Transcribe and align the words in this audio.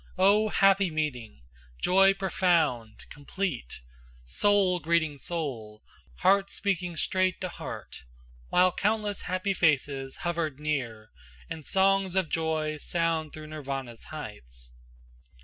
O 0.17 0.49
happy 0.49 0.89
meeting! 0.89 1.43
joy 1.79 2.15
profound, 2.15 3.05
complete! 3.11 3.81
Soul 4.25 4.79
greeting 4.79 5.19
soul, 5.19 5.83
heart 6.21 6.49
speaking 6.49 6.95
straight 6.95 7.39
to 7.41 7.49
heart, 7.49 8.05
While 8.49 8.71
countless 8.71 9.21
happy 9.21 9.53
faces 9.53 10.15
hovered 10.25 10.59
near 10.59 11.11
And 11.51 11.63
song's 11.67 12.15
of 12.15 12.29
joy 12.29 12.77
sound 12.77 13.31
through 13.31 13.45
Nirvana's 13.45 14.05
heights. 14.05 14.73